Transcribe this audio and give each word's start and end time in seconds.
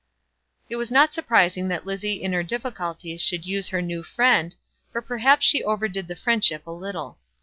It 0.67 0.77
was 0.77 0.89
not 0.89 1.13
surprising 1.13 1.67
that 1.67 1.85
Lizzie 1.85 2.23
in 2.23 2.33
her 2.33 2.41
difficulties 2.41 3.21
should 3.21 3.45
use 3.45 3.67
her 3.67 3.83
new 3.83 4.01
friend, 4.01 4.55
but 4.91 5.05
perhaps 5.05 5.45
she 5.45 5.63
over 5.63 5.87
did 5.87 6.07
the 6.07 6.15
friendship 6.15 6.65
a 6.65 6.71
little. 6.71 7.19